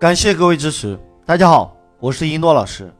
[0.00, 0.98] 感谢各位支持。
[1.26, 2.90] 大家好，我是一诺老师。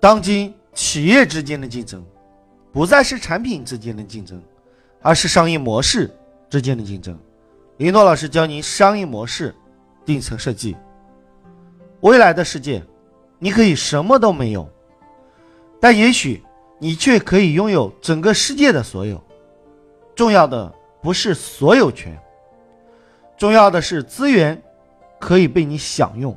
[0.00, 2.02] 当今企业之间的竞争，
[2.72, 4.42] 不再是产品之间的竞争，
[5.02, 6.10] 而是商业模式
[6.48, 7.14] 之间的竞争。
[7.76, 9.54] 一诺老师教您商业模式
[10.02, 10.74] 顶层设计。
[12.00, 12.82] 未来的世界，
[13.38, 14.66] 你可以什么都没有，
[15.78, 16.42] 但也许
[16.78, 19.22] 你却可以拥有整个世界的所有。
[20.14, 22.18] 重要的不是所有权，
[23.36, 24.58] 重要的是资源。
[25.24, 26.36] 可以被你享用。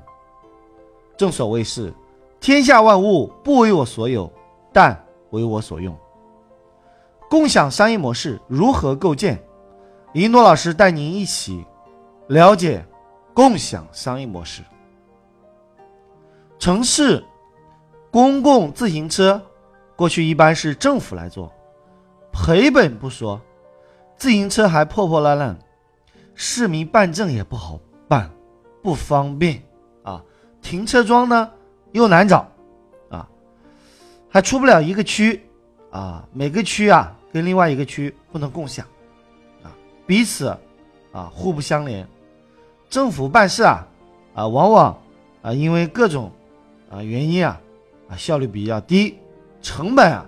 [1.17, 1.93] 正所谓是，
[2.39, 4.31] 天下万物不为我所有，
[4.71, 4.97] 但
[5.31, 5.93] 为我所用。
[7.29, 9.37] 共享商业模式如何构建？
[10.13, 11.65] 一诺老师带您一起
[12.27, 12.85] 了解
[13.33, 14.63] 共享商业模式。
[16.57, 17.21] 城市
[18.09, 19.41] 公共自行车
[19.97, 21.51] 过去一般是政府来做，
[22.31, 23.41] 赔本不说，
[24.15, 25.59] 自行车还破破烂烂，
[26.35, 28.31] 市民办证也不好办。
[28.87, 29.61] 不方便
[30.01, 30.23] 啊，
[30.61, 31.51] 停车桩呢
[31.91, 32.49] 又难找
[33.09, 33.27] 啊，
[34.29, 35.43] 还出不了一个区
[35.91, 38.87] 啊，每个区啊跟另外一个区不能共享
[39.61, 39.75] 啊，
[40.05, 40.47] 彼此
[41.11, 42.07] 啊互不相连。
[42.89, 43.85] 政府办事啊
[44.33, 44.97] 啊，往往
[45.41, 46.31] 啊因为各种
[46.89, 47.59] 啊原因啊
[48.09, 49.17] 啊效率比较低，
[49.61, 50.25] 成本啊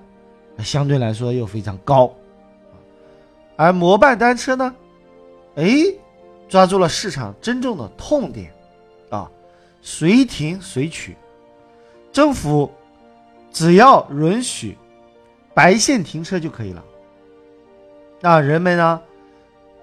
[0.57, 2.13] 相对来说又非常高。
[3.55, 4.75] 而摩拜单车呢，
[5.55, 5.65] 哎。
[6.49, 8.51] 抓住了市场真正的痛点，
[9.09, 9.29] 啊，
[9.81, 11.15] 随停随取，
[12.11, 12.69] 政府
[13.51, 14.75] 只要允许
[15.53, 16.83] 白线停车就可以了。
[18.19, 19.01] 那人们呢，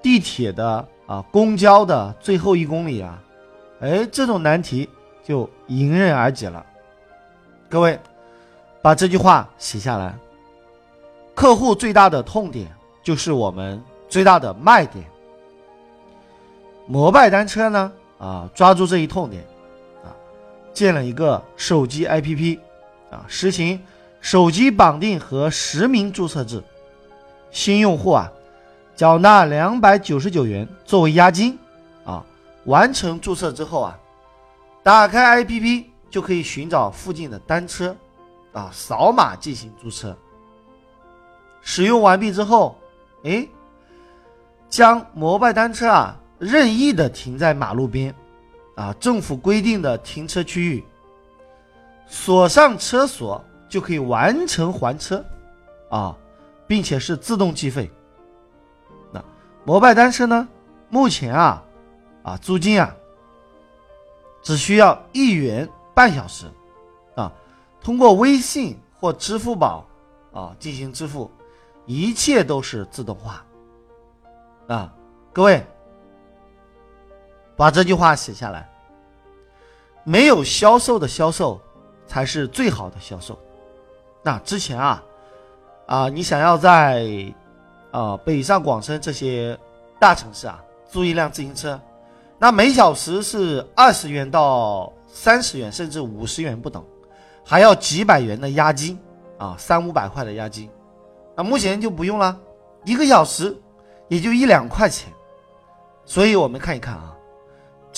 [0.03, 3.23] 地铁的啊，公交的最后一公里啊，
[3.80, 4.89] 哎，这种难题
[5.23, 6.67] 就迎刃而解了。
[7.70, 7.98] 各位，
[8.83, 10.14] 把这句话写下来。
[11.34, 12.67] 客户最大的痛点
[13.03, 15.05] 就是我们最大的卖点。
[16.87, 17.92] 摩拜单车呢？
[18.19, 19.45] 啊，抓住这一痛点，
[20.03, 20.09] 啊，
[20.73, 22.59] 建了一个手机 APP，
[23.11, 23.79] 啊，实行
[24.20, 26.63] 手机绑定和实名注册制。
[27.51, 28.33] 新用户啊，
[28.95, 31.58] 缴纳两百九十九元作为押金，
[32.05, 32.24] 啊，
[32.64, 33.98] 完成注册之后啊，
[34.83, 37.95] 打开 APP 就可以寻找附近的单车，
[38.53, 40.17] 啊，扫码进行注册。
[41.61, 42.79] 使用完毕之后，
[43.24, 43.47] 哎，
[44.70, 46.17] 将摩拜单车啊。
[46.39, 48.14] 任意的停在马路边，
[48.74, 50.85] 啊，政府规定的停车区域，
[52.07, 55.24] 锁上车锁就可以完成还车，
[55.89, 56.17] 啊，
[56.67, 57.91] 并且是自动计费。
[59.11, 59.24] 那
[59.64, 60.47] 摩拜单车呢？
[60.91, 61.64] 目前啊，
[62.23, 62.95] 啊，租金啊，
[64.42, 66.47] 只需要一元半小时，
[67.14, 67.33] 啊，
[67.80, 69.86] 通过微信或支付宝
[70.33, 71.30] 啊进行支付，
[71.86, 73.42] 一切都是自动化，
[74.68, 74.92] 啊，
[75.33, 75.67] 各位。
[77.56, 78.68] 把这句话写下来。
[80.05, 81.61] 没有销售的销售，
[82.06, 83.36] 才是最好的销售。
[84.22, 85.02] 那之前啊，
[85.86, 87.05] 啊，你想要在
[87.90, 89.58] 啊北上广深这些
[89.98, 91.80] 大城市啊租一辆自行车，
[92.39, 96.84] 那每小时是二十元到三十元，甚至五十元不等，
[97.44, 98.96] 还要几百元的押金
[99.38, 100.70] 啊，三五百块的押金。
[101.34, 102.38] 那目前就不用了，
[102.84, 103.56] 一个小时
[104.06, 105.12] 也就一两块钱。
[106.05, 107.16] 所以我们看一看啊。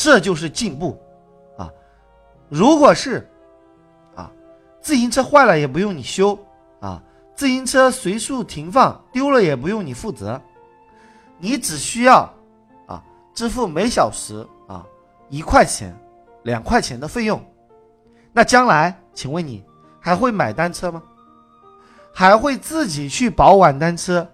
[0.01, 0.97] 这就是进步，
[1.57, 1.69] 啊，
[2.49, 3.29] 如果是，
[4.15, 4.31] 啊，
[4.81, 6.39] 自行车坏了也不用你修，
[6.79, 7.03] 啊，
[7.35, 10.41] 自行车随处停放丢了也不用你负责，
[11.37, 12.33] 你只需要，
[12.87, 13.03] 啊，
[13.35, 14.87] 支付每小时啊
[15.31, 15.93] 一块钱、
[16.45, 17.45] 两块钱的费用，
[18.33, 19.65] 那将来，请问你
[19.99, 21.03] 还会买单车吗？
[22.15, 24.25] 还会自己去保管单车，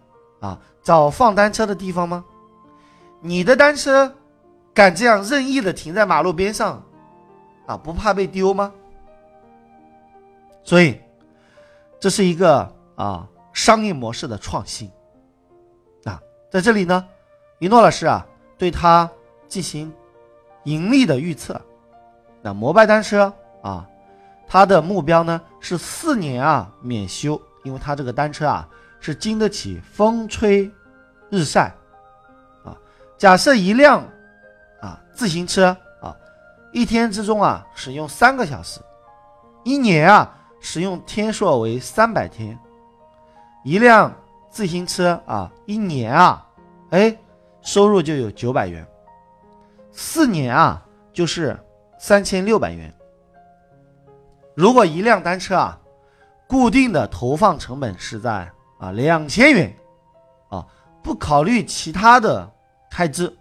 [0.40, 2.22] 啊，找放单车的地方吗？
[3.22, 4.14] 你的单车？
[4.74, 6.82] 敢这样任意的停在马路边上，
[7.64, 8.72] 啊，不怕被丢吗？
[10.64, 11.00] 所以，
[12.00, 14.90] 这是一个啊商业模式的创新，
[16.02, 16.20] 啊，
[16.50, 17.06] 在这里呢，
[17.60, 18.26] 一诺老师啊
[18.58, 19.08] 对他
[19.46, 19.92] 进行
[20.64, 21.60] 盈利的预测。
[22.42, 23.32] 那摩拜单车
[23.62, 23.88] 啊，
[24.48, 28.68] 它的目标呢是四年啊免修，因为它这个单车啊
[28.98, 30.68] 是经得起风吹
[31.30, 31.72] 日晒，
[32.64, 32.76] 啊，
[33.16, 34.04] 假设一辆。
[35.14, 36.14] 自行车啊，
[36.72, 38.80] 一天之中啊使用三个小时，
[39.62, 42.58] 一年啊使用天数为三百天，
[43.64, 44.12] 一辆
[44.50, 46.46] 自行车啊一年啊，
[46.90, 47.16] 哎，
[47.62, 48.84] 收入就有九百元，
[49.92, 51.58] 四年啊就是
[51.98, 52.92] 三千六百元。
[54.54, 55.80] 如果一辆单车啊，
[56.48, 59.76] 固定的投放成本是在啊两千元，
[60.50, 60.66] 啊
[61.02, 62.50] 不考虑其他的
[62.90, 63.32] 开支。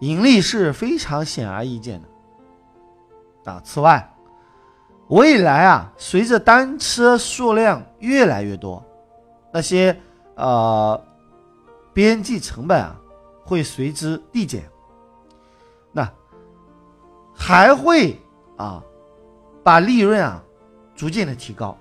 [0.00, 2.00] 盈利是非常显而易见
[3.44, 4.14] 的，啊，此外，
[5.08, 8.82] 未来啊，随着单车数量越来越多，
[9.52, 9.94] 那些
[10.36, 10.98] 呃
[11.92, 12.96] 边际成本啊
[13.44, 14.68] 会随之递减，
[15.92, 16.10] 那
[17.34, 18.18] 还会
[18.56, 18.82] 啊
[19.62, 20.42] 把利润啊
[20.94, 21.76] 逐渐的提高，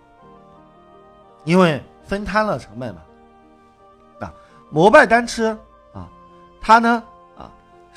[1.46, 3.02] 因为分摊了成本嘛。
[4.20, 4.34] 啊，
[4.70, 5.58] 摩拜单车
[5.94, 6.10] 啊，
[6.60, 7.02] 它呢。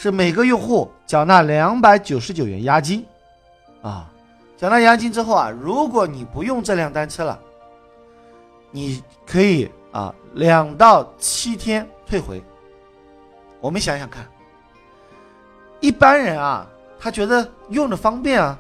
[0.03, 3.07] 是每个用户缴纳两百九十九元押金，
[3.83, 4.11] 啊，
[4.57, 7.39] 缴纳押金之后啊，如果你不用这辆单车了，
[8.73, 12.43] 你可以啊两到七天退回。
[13.61, 14.27] 我们想想看，
[15.79, 16.67] 一般人啊，
[16.99, 18.59] 他觉得用着方便啊，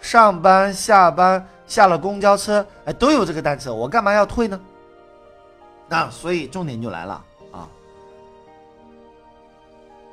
[0.00, 4.58] 上班下班下了公交车，哎，都有这个单车，我干嘛要退呢？
[5.86, 7.22] 那所以重点就来了。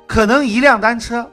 [0.06, 1.28] 可能一辆单车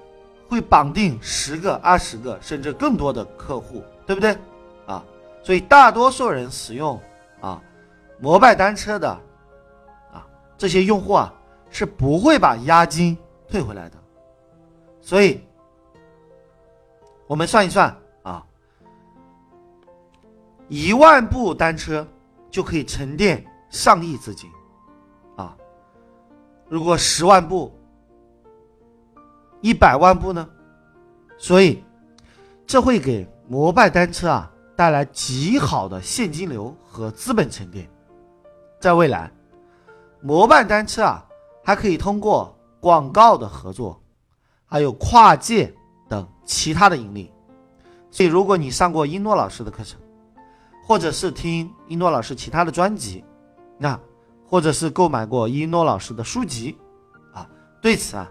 [0.49, 4.35] 会绑定十个、二十个，甚至更多的客户，对不对？
[4.87, 5.03] 啊，
[5.43, 6.99] 所以大多数人使用
[7.39, 7.61] 啊
[8.19, 9.09] 摩拜单车的
[10.11, 10.27] 啊
[10.57, 11.33] 这些用户啊
[11.69, 13.15] 是不会把押金
[13.47, 13.97] 退回来的。
[15.01, 15.41] 所以，
[17.27, 18.43] 我们算一算啊，
[20.67, 22.05] 一万部单车
[22.49, 24.49] 就可以沉淀上亿资金
[25.35, 25.55] 啊，
[26.67, 27.71] 如果十万部。
[29.63, 30.45] 一百万部呢，
[31.37, 31.81] 所以
[32.67, 37.89] 这会给摩拜单车啊带来极好的现金流和资本沉淀。
[38.77, 39.31] 在未来，
[40.19, 41.25] 摩拜单车啊
[41.63, 43.97] 还可以通过广告的合作，
[44.65, 45.73] 还有跨界
[46.09, 47.31] 等其他的盈利。
[48.11, 49.97] 所以，如果你上过一诺老师的课程，
[50.85, 53.23] 或者是听一诺老师其他的专辑，
[53.77, 53.97] 那
[54.45, 56.77] 或者是购买过一诺老师的书籍
[57.33, 57.49] 啊，
[57.81, 58.29] 对此啊，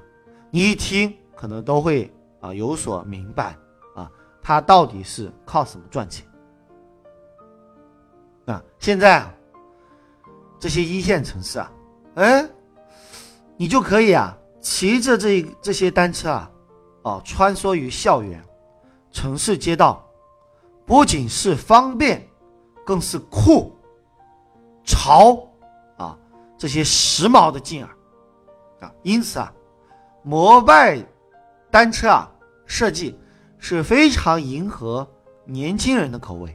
[0.51, 1.17] 你一听。
[1.43, 2.09] 可能都会
[2.41, 3.57] 啊有所明白
[3.97, 4.09] 啊，
[4.41, 6.25] 他到底是靠什么赚钱？
[8.47, 9.35] 啊，现在啊，
[10.61, 11.73] 这些一线城市啊，
[12.15, 12.49] 哎，
[13.57, 16.51] 你就可以啊骑着这这些单车啊，
[17.03, 18.41] 哦穿梭于校园、
[19.11, 20.09] 城市街道，
[20.87, 22.25] 不仅是方便，
[22.87, 23.75] 更是酷、
[24.85, 25.45] 潮
[25.97, 26.17] 啊
[26.57, 27.91] 这些时髦的劲儿
[28.87, 29.53] 啊，因此啊，
[30.23, 31.05] 摩拜。
[31.73, 32.31] 单车啊，
[32.67, 33.19] 设计
[33.59, 35.09] 是非常迎合
[35.47, 36.55] 年轻人的口味。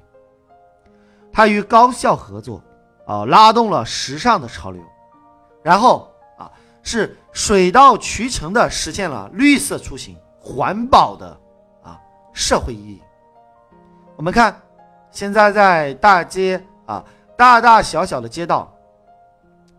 [1.34, 2.62] 它与高校合作，
[3.08, 4.80] 啊，拉动了时尚的潮流，
[5.64, 6.52] 然后啊，
[6.84, 11.36] 是水到渠成的实现了绿色出行、环保的
[11.82, 12.00] 啊
[12.32, 13.02] 社会意义。
[14.16, 14.56] 我们看，
[15.10, 17.04] 现在在大街啊，
[17.36, 18.72] 大大小小的街道，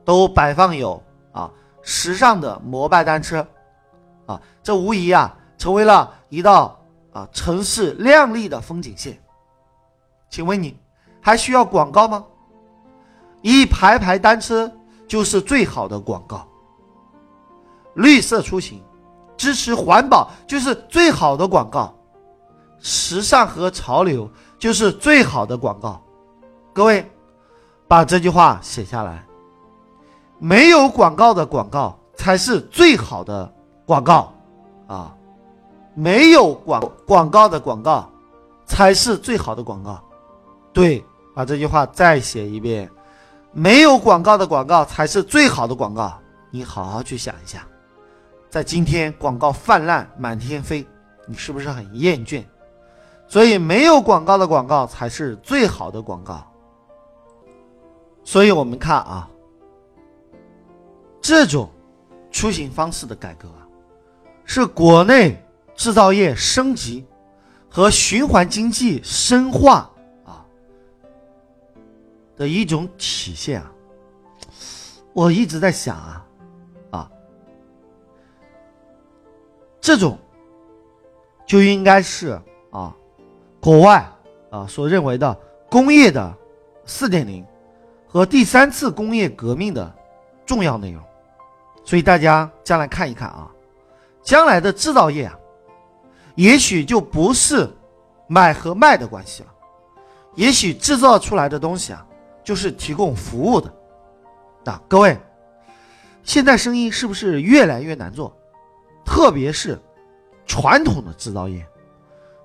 [0.04, 1.00] 都摆放有
[1.30, 1.48] 啊
[1.80, 3.46] 时尚的摩拜单车。
[4.28, 6.78] 啊，这无疑啊，成为了一道
[7.12, 9.18] 啊城市亮丽的风景线。
[10.28, 10.78] 请问你
[11.18, 12.22] 还需要广告吗？
[13.40, 14.70] 一排排单车
[15.06, 16.46] 就是最好的广告。
[17.94, 18.82] 绿色出行，
[19.36, 21.94] 支持环保就是最好的广告。
[22.80, 26.00] 时尚和潮流就是最好的广告。
[26.74, 27.10] 各位，
[27.88, 29.24] 把这句话写下来。
[30.38, 33.50] 没有广告的广告才是最好的。
[33.88, 34.30] 广告，
[34.86, 35.16] 啊，
[35.94, 38.06] 没有广广告的广告，
[38.66, 39.98] 才是最好的广告。
[40.74, 41.02] 对，
[41.34, 42.86] 把这句话再写一遍，
[43.50, 46.12] 没有广告的广告才是最好的广告。
[46.50, 47.66] 你好好去想一下，
[48.50, 50.86] 在今天广告泛滥满天飞，
[51.26, 52.44] 你是不是很厌倦？
[53.26, 56.46] 所以，没有广告的广告才是最好的广告。
[58.22, 59.30] 所以我们看啊，
[61.22, 61.70] 这种
[62.30, 63.64] 出行方式的改革啊。
[64.50, 65.44] 是国内
[65.76, 67.04] 制造业升级
[67.68, 69.88] 和循环经济深化
[70.24, 70.42] 啊
[72.34, 73.70] 的一种体现啊！
[75.12, 76.26] 我一直在想啊
[76.92, 77.10] 啊，
[79.82, 80.18] 这种
[81.46, 82.40] 就应该是
[82.70, 82.96] 啊
[83.60, 84.10] 国外
[84.50, 85.38] 啊所认为的
[85.70, 86.34] 工业的
[86.86, 87.44] 四点零
[88.06, 89.94] 和第三次工业革命的
[90.46, 91.02] 重要内容，
[91.84, 93.52] 所以大家将来看一看啊。
[94.28, 95.34] 将来的制造业啊，
[96.34, 97.66] 也许就不是
[98.26, 99.48] 买和卖的关系了，
[100.34, 102.06] 也许制造出来的东西啊，
[102.44, 103.74] 就是提供服务的。
[104.62, 105.18] 那各位，
[106.24, 108.30] 现在生意是不是越来越难做？
[109.02, 109.80] 特别是
[110.44, 111.66] 传统的制造业，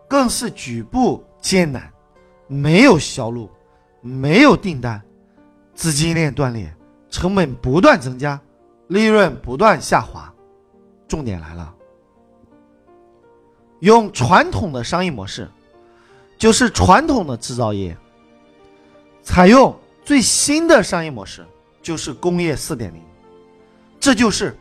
[0.07, 1.91] 更是举步艰难，
[2.47, 3.51] 没有销路，
[3.99, 5.01] 没有订单，
[5.75, 6.73] 资金链断裂，
[7.09, 8.39] 成本不断增加，
[8.87, 10.32] 利润不断下滑。
[11.13, 11.75] 重点来了，
[13.81, 15.47] 用传统的商业模式
[16.39, 17.95] 就是传统的制造业，
[19.21, 21.45] 采用最新的商业模式，
[21.83, 22.99] 就是工业四点零，
[23.99, 24.57] 这就是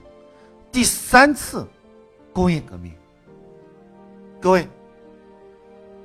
[0.71, 1.67] 第三次
[2.35, 2.93] 工业革命。
[4.39, 4.69] 各位，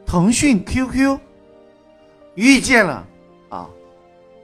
[0.06, 1.20] 腾讯 QQ
[2.36, 3.06] 遇见了
[3.50, 3.70] 啊，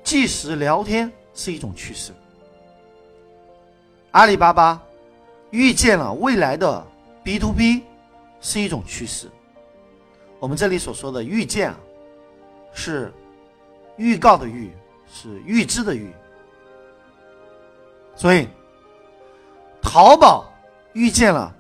[0.04, 2.12] 即时聊天是一种趋势。
[4.12, 4.84] 阿里巴巴
[5.54, 6.84] 遇见了未来的
[7.24, 7.84] B to B
[8.42, 9.30] 是一种趋势。
[10.40, 11.78] 我们这里所说的预见啊，
[12.74, 13.14] 是
[13.96, 14.72] 预告的预，
[15.08, 16.12] 是预知的预。
[18.16, 18.48] 所以，
[19.80, 20.52] 淘宝
[20.94, 21.56] 遇见了。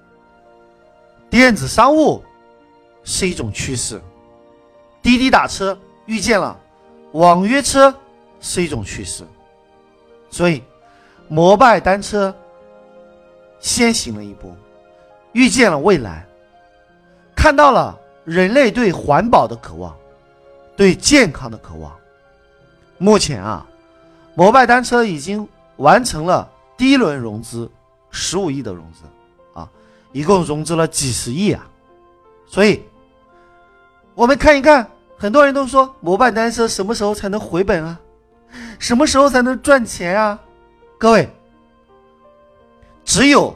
[1.29, 2.23] 电子商务
[3.03, 4.01] 是一种趋势，
[5.03, 6.59] 滴滴打车遇见了
[7.11, 7.93] 网约车
[8.39, 9.23] 是一种趋势，
[10.31, 10.63] 所以
[11.27, 12.35] 摩拜单车
[13.63, 14.53] 先行了一步，
[15.31, 16.25] 遇见了未来，
[17.33, 19.95] 看到了人类对环保的渴望，
[20.75, 21.95] 对健康的渴望。
[22.97, 23.65] 目前啊，
[24.35, 27.71] 摩拜单车已经完成了第一轮融资，
[28.11, 29.05] 十五亿的融资
[29.57, 29.67] 啊。
[30.11, 31.65] 一共融资了几十亿啊，
[32.45, 32.83] 所以，
[34.13, 34.85] 我们看一看，
[35.17, 37.97] 很多人都说摩拜单车什么时候才能回本啊？
[38.77, 40.37] 什么时候才能赚钱啊？
[40.97, 41.29] 各位，
[43.03, 43.53] 只有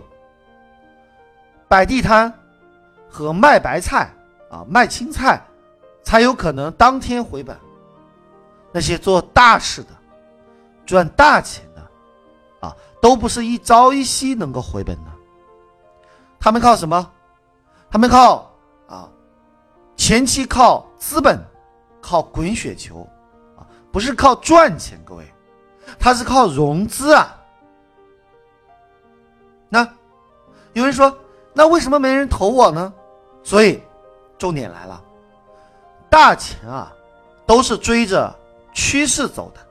[1.67, 2.31] 摆地摊
[3.09, 4.11] 和卖白菜
[4.49, 5.41] 啊、卖青菜，
[6.03, 7.57] 才有可能当天回本。
[8.71, 9.89] 那些做大事的、
[10.85, 15.11] 赚大钱的，啊，都不是一朝一夕能够回本的。
[16.39, 17.11] 他们靠什么？
[17.89, 18.51] 他们靠
[18.87, 19.09] 啊，
[19.95, 21.43] 前期靠资本，
[22.01, 23.07] 靠滚雪球，
[23.57, 25.25] 啊，不是靠赚钱，各位，
[25.97, 27.36] 他是靠融资啊。
[29.69, 29.87] 那
[30.73, 31.15] 有人说，
[31.53, 32.93] 那为什么没人投我呢？
[33.43, 33.81] 所以，
[34.37, 35.03] 重点来了，
[36.09, 36.93] 大钱啊，
[37.45, 38.33] 都是追着
[38.73, 39.61] 趋势走的，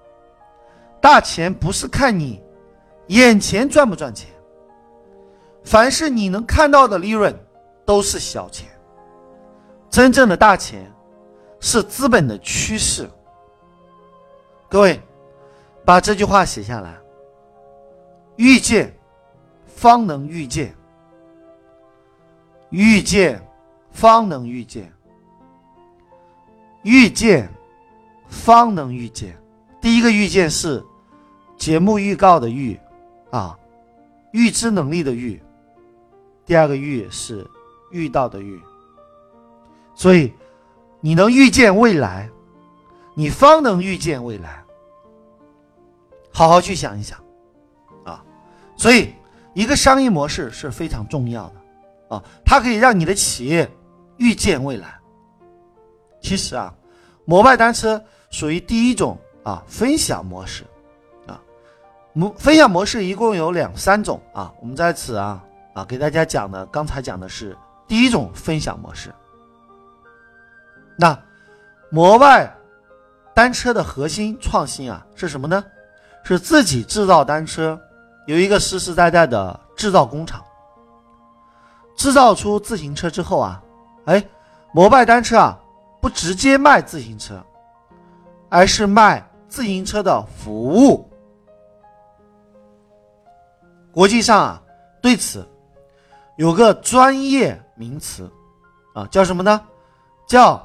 [1.01, 2.43] 大钱不是看你
[3.09, 4.29] 眼前赚不赚钱。
[5.65, 7.37] 凡是你能看到的利润，
[7.85, 8.69] 都是小钱。
[9.91, 10.91] 真正的大钱，
[11.61, 13.09] 是资本的趋势。
[14.69, 15.01] 各位，
[15.85, 16.97] 把这句话写下来。
[18.37, 18.96] 遇见，
[19.77, 20.71] 方能遇见；
[22.71, 23.39] 遇见，
[23.93, 24.87] 方能遇见；
[26.83, 27.47] 遇见，
[28.27, 29.37] 方能遇见。
[29.79, 30.83] 第一个遇见是
[31.59, 32.81] 节目预告的预，
[33.31, 33.57] 啊，
[34.33, 35.41] 预知能力的预。
[36.47, 37.47] 第二个遇是
[37.91, 38.59] 遇到的遇，
[39.95, 40.33] 所以
[41.01, 42.31] 你能预见未来，
[43.15, 44.65] 你方能预见未来。
[46.33, 47.19] 好好去想一想，
[48.05, 48.25] 啊，
[48.75, 49.13] 所以
[49.57, 53.69] 一个商业模式是非常重要的，啊，它可以让你的企业
[54.19, 54.95] 预见未来。
[56.21, 56.75] 其实啊，
[57.25, 60.63] 摩拜单车属于第一种啊分享模式，
[61.27, 61.41] 啊，
[62.13, 65.43] 模分享模式一共有两三种啊，我们在此啊。
[65.73, 67.55] 啊，给大家讲的，刚才讲的是
[67.87, 69.15] 第一种分享模式。
[70.99, 71.19] 那
[71.91, 72.51] 摩拜
[73.35, 75.63] 单车的核心创新啊是什么呢？
[76.25, 77.79] 是自己制造单车，
[78.27, 80.45] 有一个实实在在的制造工厂。
[81.97, 83.63] 制造出自行车之后啊，
[84.05, 84.23] 哎，
[84.73, 85.59] 摩拜单车啊
[86.01, 87.43] 不直接卖自行车，
[88.51, 91.11] 而是卖自行车的服务。
[93.91, 94.63] 国际上啊
[95.01, 95.49] 对此。
[96.37, 98.31] 有个专业名词，
[98.95, 99.59] 啊，叫什么呢？
[100.29, 100.63] 叫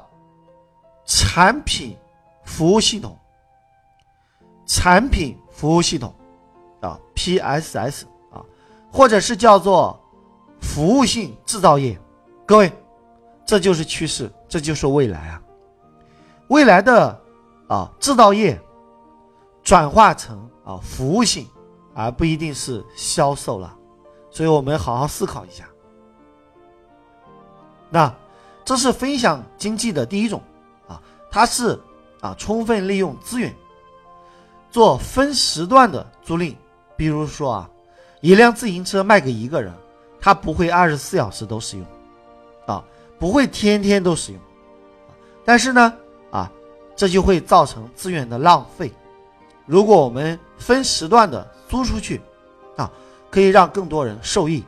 [1.06, 1.96] 产品
[2.44, 3.18] 服务系统。
[4.66, 6.14] 产品服务系统，
[6.82, 8.44] 啊，PSS 啊，
[8.92, 9.98] 或者是叫做
[10.60, 11.98] 服务性制造业。
[12.44, 12.70] 各位，
[13.46, 15.42] 这就是趋势，这就是未来啊！
[16.48, 17.18] 未来的
[17.68, 18.60] 啊制造业
[19.62, 21.46] 转化成啊服务性，
[21.94, 23.74] 而不一定是销售了。
[24.30, 25.64] 所以我们好好思考一下。
[27.88, 28.12] 那
[28.64, 30.42] 这是分享经济的第一种
[30.88, 31.80] 啊，它是
[32.20, 33.54] 啊充分利用资源，
[34.70, 36.56] 做分时段的租赁。
[37.02, 37.70] 比如说啊，
[38.20, 39.72] 一辆自行车卖给一个人，
[40.20, 41.84] 他不会二十四小时都使用，
[42.64, 42.84] 啊，
[43.18, 44.40] 不会天天都使用。
[45.44, 45.92] 但是呢，
[46.30, 46.48] 啊，
[46.94, 48.92] 这就会造成资源的浪费。
[49.66, 52.20] 如果我们分时段的租出去，
[52.76, 52.88] 啊。
[53.28, 54.62] 可以让更多人受益。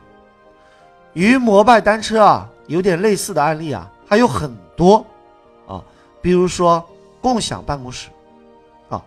[1.13, 5.05] 与摩拜单车啊有点类似的案例啊还有很多
[5.65, 5.81] 啊，
[6.21, 6.83] 比如说
[7.21, 8.09] 共享办公室
[8.89, 9.01] 啊，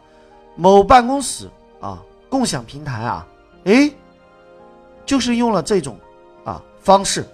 [0.57, 3.27] 某办公室啊共享平台啊，
[3.65, 3.91] 哎，
[5.05, 5.99] 就是用了这种
[6.45, 7.27] 啊方式。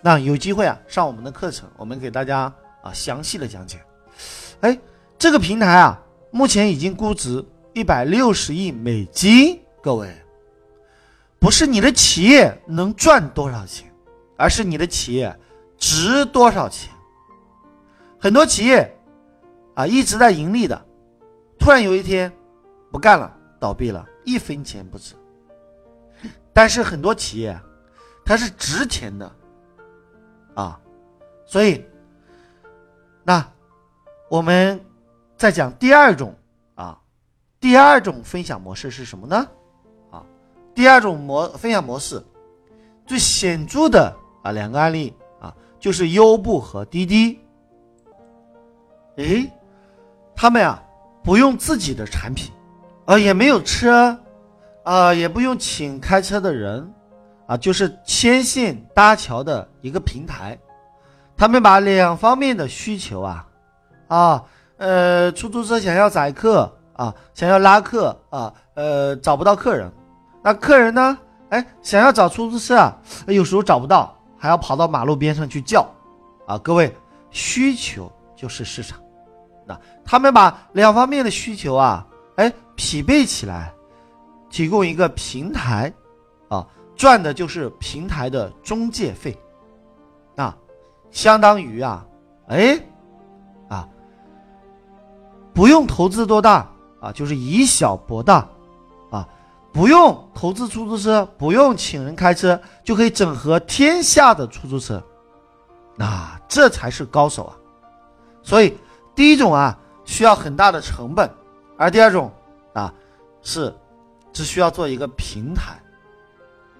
[0.00, 3.80] 那有机会啊上我们的课程，我们给大家啊详细的讲解。
[4.60, 4.78] 哎，
[5.18, 7.44] 这个平台啊，目前已经估值
[7.74, 9.60] 一百六十亿美金。
[9.82, 10.14] 各位，
[11.38, 13.92] 不是你的企业能赚多少钱，
[14.36, 15.36] 而是你的企业
[15.76, 16.90] 值多少钱。
[18.20, 18.96] 很多企业
[19.74, 20.80] 啊一直在盈利的，
[21.58, 22.32] 突然有一天
[22.90, 25.14] 不干了，倒闭了，一分钱不值。
[26.52, 27.58] 但是很多企业
[28.24, 29.30] 它是值钱的
[30.54, 30.80] 啊，
[31.46, 31.84] 所以
[33.22, 33.46] 那
[34.28, 34.80] 我们
[35.36, 36.34] 再讲第二种
[36.74, 37.00] 啊，
[37.60, 39.48] 第二种分享模式是什么呢？
[40.10, 40.24] 啊，
[40.74, 42.22] 第二种模分享模式
[43.06, 47.38] 最显著的啊两个案例啊，就是优步和滴滴。
[49.16, 49.50] 诶，
[50.34, 50.82] 他们呀
[51.22, 52.52] 不用自己的产品，
[53.08, 54.16] 啊也没有车。
[54.84, 56.90] 啊，也不用请开车的人，
[57.46, 60.58] 啊，就是牵线搭桥的一个平台。
[61.36, 63.46] 他们把两方面的需求啊，
[64.06, 64.42] 啊，
[64.78, 69.92] 呃，出租车想要载客啊，想要拉客啊，呃，找不到客人，
[70.42, 71.18] 那客人呢，
[71.50, 72.96] 哎，想要找出租车啊，
[73.26, 75.86] 有时候找不到，还要跑到马路边上去叫，
[76.46, 76.90] 啊，各位，
[77.30, 78.98] 需求就是市场，
[79.66, 82.06] 那他们把两方面的需求啊，
[82.78, 83.74] 匹配起来。
[84.50, 85.92] 提供一个平台，
[86.48, 86.66] 啊，
[86.96, 89.38] 赚的就是平台的中介费，
[90.36, 90.56] 啊，
[91.10, 92.02] 相当于啊，
[92.46, 92.80] 哎，
[93.68, 93.86] 啊，
[95.52, 96.66] 不用投资多大
[96.98, 98.48] 啊，就是以小博大，
[99.10, 99.28] 啊，
[99.70, 105.04] 不用投资出租车，不用请人开车，就可以整合天下的出租车，
[105.98, 107.52] 啊，这才是高手啊！
[108.42, 108.74] 所以
[109.14, 111.30] 第一种啊，需要很大的成本，
[111.76, 112.32] 而第二种
[112.78, 112.94] 啊，
[113.42, 113.74] 是。
[114.30, 115.72] 只需要做一个平台，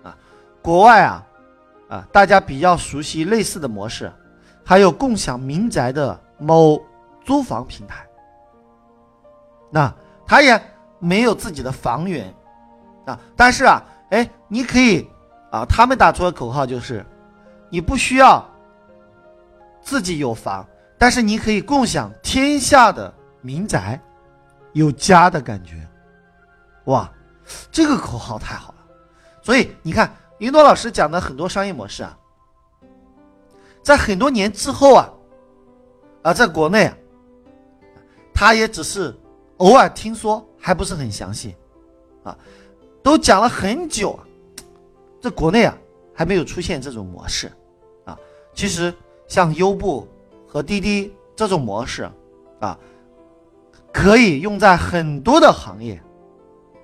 [0.05, 0.15] 啊，
[0.63, 1.27] 国外啊，
[1.89, 4.13] 啊，大家比较熟悉类似的模式，
[4.65, 6.81] 还有共享民宅的某
[7.25, 8.07] 租房平台，
[9.73, 9.93] 那
[10.25, 10.61] 他也
[11.01, 12.33] 没有自己的房源，
[13.07, 15.09] 啊，但是啊，哎，你可以
[15.51, 17.05] 啊，他们打出的口号就是，
[17.71, 18.47] 你不需要
[19.81, 20.65] 自己有房，
[20.97, 24.01] 但是你可以共享天下的民宅，
[24.79, 25.87] 有家的感觉，
[26.85, 27.13] 哇！
[27.73, 28.85] 这个口号太好了，
[29.43, 32.17] 所以你看，云朵老师讲的很多商业模式啊，
[33.83, 35.11] 在很多年之后啊，
[36.23, 36.97] 啊，在国内啊，
[38.35, 39.19] 他也只是
[39.57, 41.57] 偶尔听说，还不是很详细，
[42.23, 42.37] 啊，
[43.03, 44.21] 都讲了很久啊，
[45.21, 45.77] 在国内啊
[46.15, 47.51] 还没有出现这种模式，
[48.05, 48.17] 啊，
[48.55, 48.95] 其实
[49.27, 50.07] 像优步
[50.47, 52.09] 和滴滴这种模式，
[52.61, 52.79] 啊，
[53.93, 56.01] 可以用在很多的行业。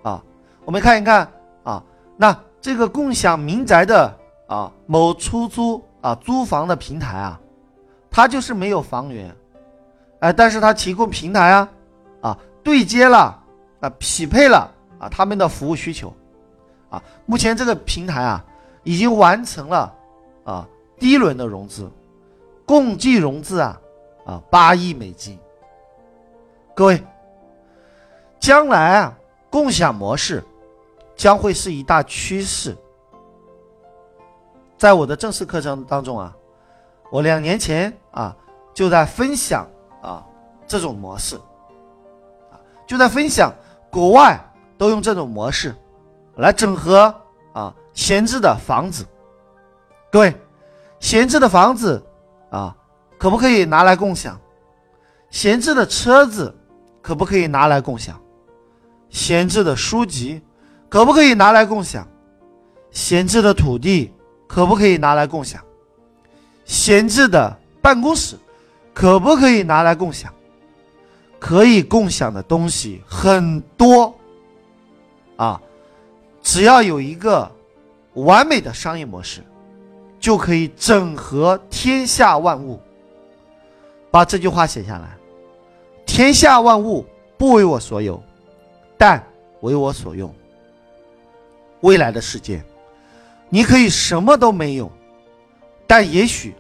[0.02, 0.22] 啊
[0.64, 1.30] 我们看一看
[1.62, 1.82] 啊，
[2.16, 7.38] 那这个共享民宅的啊某出租啊租房的平台啊，
[8.10, 9.34] 它就是没有房源，
[10.20, 11.68] 哎，但是它提供平台啊，
[12.22, 13.38] 啊对接了
[13.80, 16.10] 啊匹配了啊他们的服务需求，
[16.88, 18.42] 啊，目前这个平台啊
[18.84, 19.94] 已经完成了
[20.44, 20.66] 啊
[20.98, 21.90] 第一轮的融资，
[22.64, 23.78] 共计融资啊
[24.24, 25.38] 啊八亿美金。
[26.74, 27.02] 各位，
[28.40, 29.16] 将来啊
[29.50, 30.42] 共享模式。
[31.16, 32.76] 将会是一大趋势。
[34.76, 36.37] 在我的正式课程当中啊，
[37.08, 38.37] 我两年前啊
[38.74, 39.64] 就在分享
[40.02, 40.26] 啊
[40.66, 41.40] 这种模式，
[42.84, 43.54] 就在分享
[43.92, 44.37] 国外
[44.76, 45.72] 都用这种模式
[46.34, 47.14] 来整合
[47.52, 49.06] 啊闲置的房子。
[50.10, 50.34] 各位，
[50.98, 52.04] 闲置的房子
[52.50, 52.76] 啊
[53.16, 54.37] 可不可以拿来共享？
[55.30, 56.52] 闲置的车子
[57.04, 58.18] 可不可以拿来共享？
[59.10, 60.40] 闲置的书籍？
[60.88, 62.08] 可不可以拿来共享？
[62.90, 64.10] 闲置的土地
[64.46, 65.62] 可不可以拿来共享？
[66.64, 68.38] 闲置的办公室
[68.94, 70.32] 可不可以拿来共享？
[71.38, 74.14] 可以共享的东西很多
[75.36, 75.60] 啊！
[76.40, 77.52] 只要有一个
[78.14, 79.44] 完美的商业模式，
[80.18, 82.80] 就可以整合天下万物。
[84.10, 85.18] 把这句话写下来：
[86.06, 87.04] 天下万物
[87.36, 88.22] 不为我所有，
[88.96, 89.24] 但
[89.60, 90.32] 为我所用。
[91.80, 92.62] 未来的世界，
[93.48, 94.90] 你可以什么都没有，
[95.86, 96.54] 但也许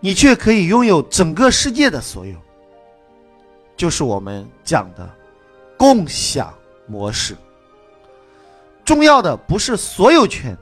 [0.00, 2.34] 你却可以拥有整个世界的所有。
[3.76, 5.08] 就是我们讲的
[5.76, 6.52] 共享
[6.86, 7.36] 模式。
[8.84, 10.56] 重要的不是所有权，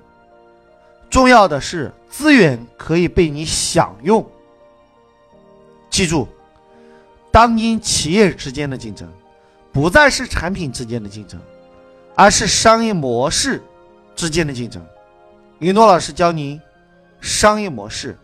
[1.09, 4.27] 重要的是资源可以被你享用。
[5.89, 6.27] 记住，
[7.35, 9.13] 当今企业之间的竞争，
[9.73, 11.41] 不再是产品之间的竞争，
[12.15, 13.61] 而是商业模式。
[14.15, 14.81] 之间的竞争，
[15.59, 16.61] 云诺老师教您
[17.21, 18.17] 商业模式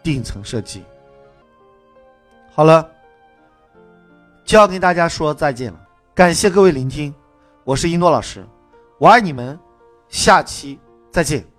[0.00, 0.84] 顶层设计。
[2.52, 2.88] 好了，
[4.44, 5.80] 就要跟大家说再见了，
[6.14, 7.12] 感谢各位聆听，
[7.64, 8.46] 我是一诺老师，
[8.98, 9.58] 我爱你们，
[10.08, 10.78] 下期
[11.10, 11.51] 再见。